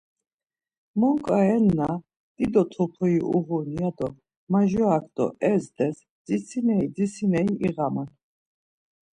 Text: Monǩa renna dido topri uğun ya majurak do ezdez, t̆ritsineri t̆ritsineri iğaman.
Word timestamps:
Monǩa 0.99 1.37
renna 1.47 1.89
dido 2.35 2.63
topri 2.73 3.15
uğun 3.35 3.69
ya 3.79 3.89
majurak 4.51 5.05
do 5.15 5.25
ezdez, 5.51 5.97
t̆ritsineri 6.25 6.87
t̆ritsineri 6.95 7.53
iğaman. 7.67 8.09